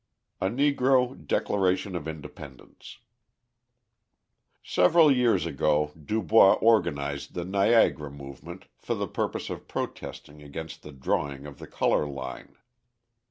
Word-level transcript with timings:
A 0.41 0.47
Negro 0.47 1.27
Declaration 1.27 1.95
of 1.95 2.07
Independence 2.07 2.97
Several 4.63 5.11
years 5.15 5.45
ago 5.45 5.91
Du 5.95 6.23
Bois 6.23 6.55
organised 6.59 7.35
the 7.35 7.45
Niagara 7.45 8.09
movement 8.09 8.65
for 8.79 8.95
the 8.95 9.07
purpose 9.07 9.51
of 9.51 9.67
protesting 9.67 10.41
against 10.41 10.81
the 10.81 10.91
drawing 10.91 11.45
of 11.45 11.59
the 11.59 11.67
colour 11.67 12.07
line. 12.07 12.55